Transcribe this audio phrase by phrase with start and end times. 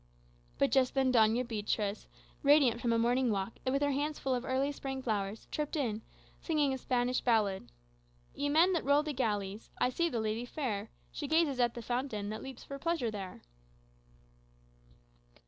[0.57, 2.07] But just then Doña Beatriz,
[2.41, 5.75] radiant from a morning walk, and with her hands full of early spring flowers, tripped
[5.75, 6.01] in,
[6.41, 7.71] singing a Spanish ballad,
[8.33, 11.83] "Ye men that row the galleys, I see my lady fair; She gazes at the
[11.83, 13.43] fountain That leaps for pleasure there."